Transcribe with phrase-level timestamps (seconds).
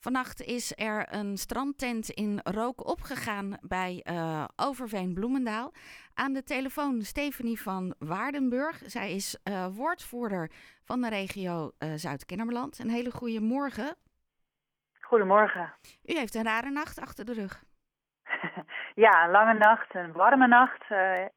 [0.00, 5.72] Vannacht is er een strandtent in rook opgegaan bij uh, Overveen Bloemendaal.
[6.14, 8.76] Aan de telefoon Stephanie van Waardenburg.
[8.76, 10.50] Zij is uh, woordvoerder
[10.84, 12.78] van de regio uh, Zuid-Kennemerland.
[12.78, 13.96] Een hele goede morgen.
[15.00, 15.72] Goedemorgen.
[16.04, 17.62] U heeft een rare nacht achter de rug.
[19.04, 20.84] ja, een lange nacht, een warme nacht.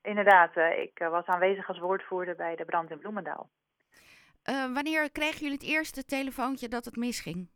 [0.02, 3.50] inderdaad, ik was aanwezig als woordvoerder bij de brand in Bloemendaal.
[4.74, 7.50] wanneer kregen jullie het eerste telefoontje dat het misging?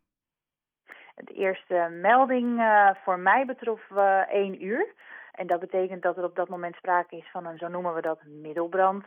[1.24, 4.94] De eerste melding uh, voor mij betrof uh, één uur.
[5.32, 8.00] En dat betekent dat er op dat moment sprake is van een, zo noemen we
[8.00, 9.04] dat, middelbrand.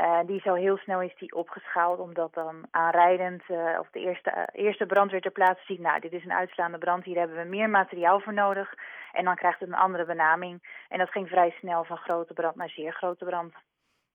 [0.00, 3.42] Uh, die zo heel snel is die opgeschaald, omdat dan aanrijdend
[3.80, 7.18] of de eerste, eerste brandweer ter plaatse ziet, nou, dit is een uitslaande brand, hier
[7.18, 8.74] hebben we meer materiaal voor nodig.
[9.12, 10.84] En dan krijgt het een andere benaming.
[10.88, 13.54] En dat ging vrij snel van grote brand naar zeer grote brand.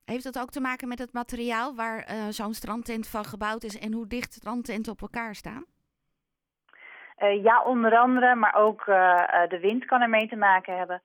[0.05, 3.93] Heeft dat ook te maken met het materiaal waar zo'n strandtent van gebouwd is en
[3.93, 5.65] hoe dicht strandtenten op elkaar staan?
[7.23, 11.01] Uh, ja, onder andere, maar ook uh, de wind kan ermee te maken hebben.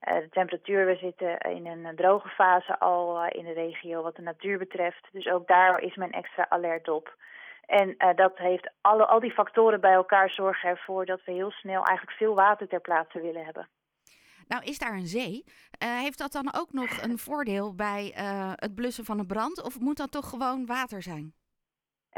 [0.00, 4.58] de temperatuur, we zitten in een droge fase al in de regio wat de natuur
[4.58, 5.08] betreft.
[5.12, 7.16] Dus ook daar is men extra alert op.
[7.66, 11.84] En dat heeft alle, al die factoren bij elkaar zorgen ervoor dat we heel snel
[11.84, 13.68] eigenlijk veel water ter plaatse willen hebben.
[14.46, 15.44] Nou, is daar een zee?
[15.78, 18.12] heeft dat dan ook nog een voordeel bij
[18.54, 19.62] het blussen van een brand?
[19.62, 21.34] Of moet dat toch gewoon water zijn?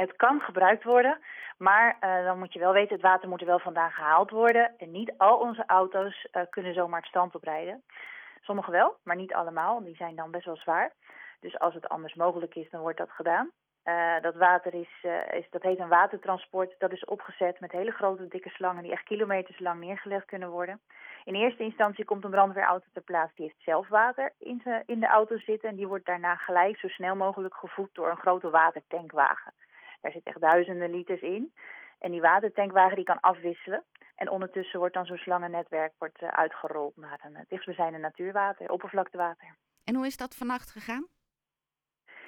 [0.00, 1.18] Het kan gebruikt worden,
[1.58, 4.72] maar uh, dan moet je wel weten, het water moet er wel vandaan gehaald worden.
[4.78, 7.82] En niet al onze auto's uh, kunnen zomaar het stand oprijden.
[8.40, 9.84] Sommige wel, maar niet allemaal.
[9.84, 10.92] Die zijn dan best wel zwaar.
[11.40, 13.50] Dus als het anders mogelijk is, dan wordt dat gedaan.
[13.84, 16.74] Uh, dat water is, is, dat heet een watertransport.
[16.78, 20.80] Dat is opgezet met hele grote, dikke slangen die echt kilometers lang neergelegd kunnen worden.
[21.24, 23.34] In eerste instantie komt een brandweerauto ter plaatse.
[23.34, 25.68] Die heeft zelf water in, in de auto zitten.
[25.68, 29.52] En die wordt daarna gelijk zo snel mogelijk gevoed door een grote watertankwagen.
[30.00, 31.52] Daar zit echt duizenden liters in.
[31.98, 33.84] En die watertankwagen die kan afwisselen.
[34.20, 39.54] En ondertussen wordt dan zo'n slangennetwerk wordt, uh, uitgerold naar een uh, dichtstbijzijnde natuurwater, oppervlaktewater.
[39.84, 41.06] En hoe is dat vannacht gegaan?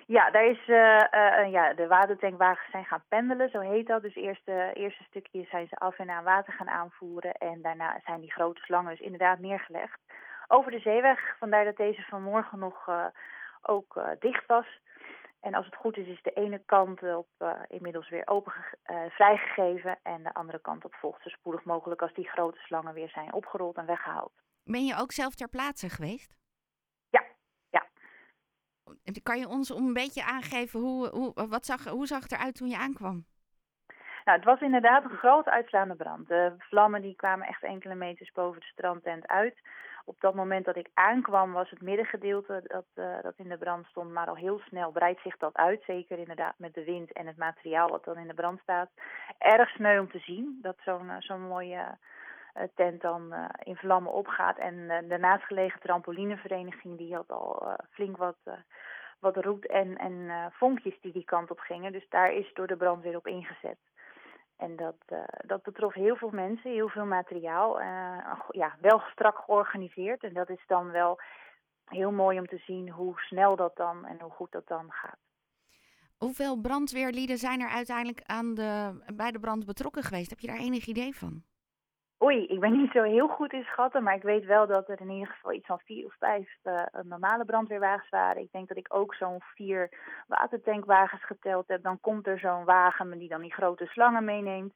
[0.07, 4.03] Ja, daar is, uh, ja, de watertankwagens zijn gaan pendelen, zo heet dat.
[4.03, 7.33] Dus eerst eerste stukje zijn ze af en aan water gaan aanvoeren.
[7.33, 10.01] En daarna zijn die grote slangen dus inderdaad neergelegd.
[10.49, 12.91] Over de zeeweg, vandaar dat deze vanmorgen nog
[13.63, 14.81] ook dicht was.
[15.43, 18.53] En als het goed is, is de ene kant op uh, inmiddels weer open
[18.87, 19.99] uh, vrijgegeven.
[20.03, 23.33] En de andere kant op volgt zo spoedig mogelijk als die grote slangen weer zijn
[23.33, 24.33] opgerold en weggehaald.
[24.65, 26.37] Ben je ook zelf ter plaatse geweest?
[27.11, 27.25] Ja,
[27.71, 27.87] ja.
[29.23, 32.69] Kan je ons een beetje aangeven hoe, hoe, wat zag, hoe zag het eruit toen
[32.69, 33.25] je aankwam?
[34.25, 36.29] Nou, het was inderdaad een grote uitslaande brand.
[36.29, 39.59] De vlammen die kwamen echt enkele meters boven de strandtent uit.
[40.05, 43.87] Op dat moment dat ik aankwam was het middengedeelte dat, uh, dat in de brand
[43.87, 45.83] stond, maar al heel snel breidt zich dat uit.
[45.87, 48.91] Zeker inderdaad met de wind en het materiaal wat dan in de brand staat.
[49.39, 51.99] Erg sneu om te zien dat zo'n zo'n mooie
[52.57, 54.59] uh, tent dan in vlammen opgaat.
[54.59, 58.37] En de naastgelegen trampolinevereniging die had al flink wat
[59.19, 61.93] wat roet en, en vonkjes die die kant op gingen.
[61.93, 63.79] Dus daar is door de brandweer op ingezet.
[64.57, 67.81] En dat, uh, dat betrof heel veel mensen, heel veel materiaal.
[67.81, 70.23] Uh, ja, wel strak georganiseerd.
[70.23, 71.21] En dat is dan wel
[71.85, 75.19] heel mooi om te zien hoe snel dat dan en hoe goed dat dan gaat.
[76.17, 80.31] Hoeveel brandweerlieden zijn er uiteindelijk aan de, bij de brand betrokken geweest?
[80.31, 81.43] Heb je daar enig idee van?
[82.23, 85.01] Oei, ik ben niet zo heel goed in schatten, maar ik weet wel dat er
[85.01, 88.43] in ieder geval iets van vier of vijf uh, normale brandweerwagens waren.
[88.43, 89.91] Ik denk dat ik ook zo'n vier
[90.27, 91.83] watertankwagens geteld heb.
[91.83, 94.75] Dan komt er zo'n wagen die dan die grote slangen meeneemt.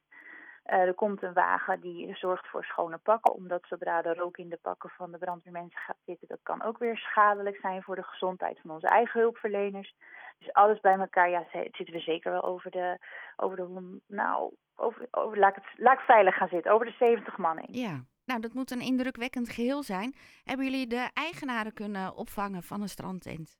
[0.65, 4.49] Uh, er komt een wagen die zorgt voor schone pakken, omdat zodra er rook in
[4.49, 8.03] de pakken van de brandweermensen gaat zitten, dat kan ook weer schadelijk zijn voor de
[8.03, 9.95] gezondheid van onze eigen hulpverleners.
[10.39, 12.97] Dus alles bij elkaar, ja, zitten we zeker wel over de,
[13.35, 16.95] over de nou, over, over, laat, ik het, laat ik veilig gaan zitten, over de
[16.99, 17.81] 70 man heen.
[17.81, 20.15] Ja, nou dat moet een indrukwekkend geheel zijn.
[20.43, 23.57] Hebben jullie de eigenaren kunnen opvangen van een strandtent?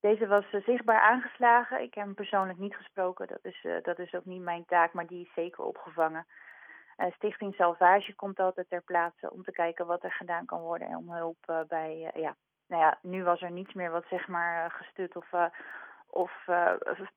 [0.00, 1.82] Deze was uh, zichtbaar aangeslagen.
[1.82, 4.92] Ik heb hem persoonlijk niet gesproken, dat is, uh, dat is ook niet mijn taak,
[4.92, 6.26] maar die is zeker opgevangen.
[6.96, 10.88] Uh, Stichting Salvage komt altijd ter plaatse om te kijken wat er gedaan kan worden
[10.88, 14.70] en om hulp bij, ja, nou ja, nu was er niets meer wat zeg maar
[14.70, 15.30] gestut of
[16.12, 16.72] of uh,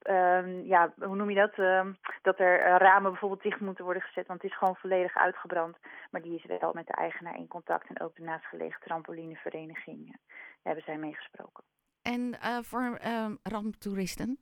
[0.09, 1.57] uh, ja, hoe noem je dat?
[1.57, 1.85] Uh,
[2.21, 5.77] dat er ramen bijvoorbeeld dicht moeten worden gezet, want het is gewoon volledig uitgebrand.
[6.11, 10.05] Maar die is wel met de eigenaar in contact en ook de naastgelegen trampolinevereniging.
[10.07, 10.19] Daar
[10.63, 11.63] hebben zij meegesproken.
[12.01, 14.39] En eh, voor ehm, ramptoeristen,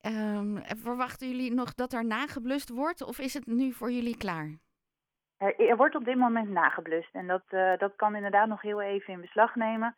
[0.00, 4.58] ehm, verwachten jullie nog dat er nageblust wordt of is het nu voor jullie klaar?
[5.36, 7.42] Er, wordt op dit moment nageblust en dat,
[7.78, 9.94] dat kan inderdaad nog heel even in beslag nemen,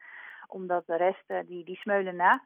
[0.49, 2.43] omdat de rest die, die smeulen na.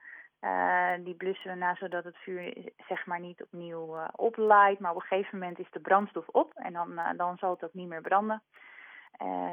[1.05, 4.79] Die blussen we na zodat het vuur zeg maar niet opnieuw uh, oplaait.
[4.79, 7.75] Maar op een gegeven moment is de brandstof op en dan, dan zal het ook
[7.75, 8.43] niet meer branden.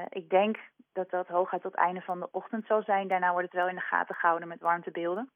[0.09, 0.57] ik denk
[0.93, 3.07] dat dat hooguit tot het einde van de ochtend zal zijn.
[3.07, 5.31] Daarna wordt het wel in de gaten gehouden met warmtebeelden.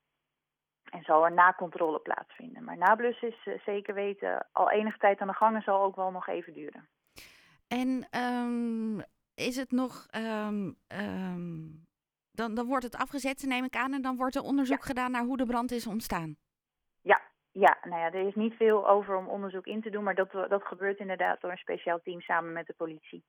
[0.89, 2.63] En zal er na controle plaatsvinden.
[2.63, 6.11] Maar nablussen is zeker weten al enige tijd aan de gang en zal ook wel
[6.11, 6.87] nog even duren.
[7.67, 9.03] En um,
[9.35, 10.07] is het nog.
[10.15, 11.87] Um, um,
[12.39, 15.23] dan, dan wordt het afgezet, neem ik aan, en dan wordt er onderzoek gedaan naar
[15.23, 16.35] hoe de brand is ontstaan.
[17.01, 17.21] Ja,
[17.51, 20.31] ja, nou ja, er is niet veel over om onderzoek in te doen, maar dat,
[20.31, 23.23] dat gebeurt inderdaad door een speciaal team samen met de politie.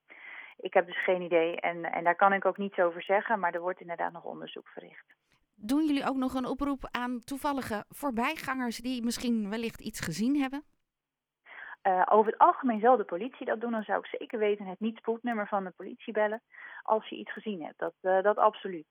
[0.57, 3.55] Ik heb dus geen idee en, en daar kan ik ook niets over zeggen, maar
[3.55, 5.15] er wordt inderdaad nog onderzoek verricht.
[5.55, 10.65] Doen jullie ook nog een oproep aan toevallige voorbijgangers die misschien wellicht iets gezien hebben?
[11.83, 13.71] Uh, over het algemeen zal de politie dat doen.
[13.71, 16.43] Dan zou ik zeker weten het niet-spoednummer van de politie bellen
[16.83, 17.79] als je iets gezien hebt.
[17.79, 18.87] Dat, uh, dat absoluut.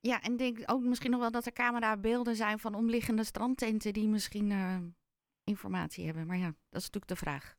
[0.00, 4.08] Ja, en denk ook misschien nog wel dat er camerabeelden zijn van omliggende strandtenten die
[4.08, 4.76] misschien uh,
[5.44, 6.26] informatie hebben.
[6.26, 7.54] Maar ja, dat is natuurlijk de vraag.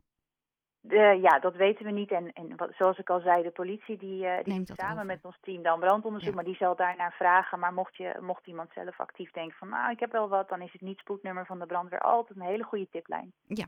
[0.82, 2.12] Uh, ja, dat weten we niet.
[2.12, 5.06] En, en wat, zoals ik al zei, de politie die, uh, die samen over.
[5.06, 6.36] met ons team dan brandonderzoek, ja.
[6.36, 7.60] maar die zal daarnaar vragen.
[7.60, 10.62] Maar mocht, je, mocht iemand zelf actief denken van nou, ik heb wel wat, dan
[10.62, 13.34] is het niet spoednummer van de brandweer altijd een hele goede tiplijn.
[13.48, 13.66] Ja.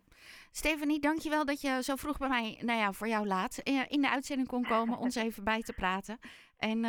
[0.52, 4.02] Stefanie, dankjewel dat je zo vroeg bij mij, nou ja, voor jou laat, eh, in
[4.02, 6.20] de uitzending kon komen, ons even bij te praten.
[6.58, 6.86] En,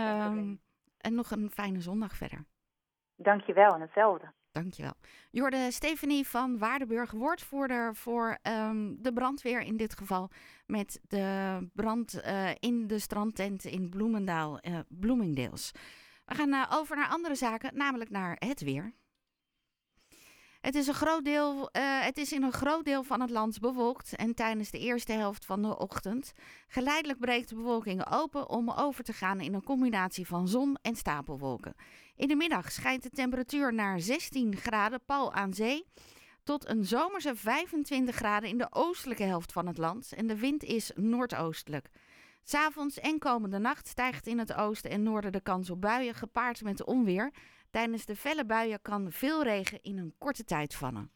[1.03, 2.45] en nog een fijne zondag verder.
[3.17, 4.33] Dankjewel en hetzelfde.
[4.53, 4.93] Dankjewel.
[5.31, 10.31] Jorde Stefanie van Waardenburg, woordvoerder voor um, de brandweer in dit geval.
[10.67, 15.73] Met de brand uh, in de strandtent in Bloemendaal, uh, Bloomingdales.
[16.25, 18.93] We gaan uh, over naar andere zaken, namelijk naar het weer.
[20.63, 23.61] Het is, een groot deel, uh, het is in een groot deel van het land
[23.61, 26.33] bewolkt en tijdens de eerste helft van de ochtend.
[26.69, 30.97] Geleidelijk breekt de bewolking open om over te gaan in een combinatie van zon en
[30.97, 31.75] stapelwolken.
[32.17, 35.85] In de middag schijnt de temperatuur naar 16 graden pal aan zee
[36.45, 40.63] tot een zomerse 25 graden in de oostelijke helft van het land en de wind
[40.63, 41.91] is noordoostelijk.
[42.45, 46.63] S'avonds en komende nacht stijgt in het oosten en noorden de kans op buien gepaard
[46.63, 47.33] met onweer.
[47.73, 51.11] Tijdens de felle buien kan veel regen in een korte tijd vallen.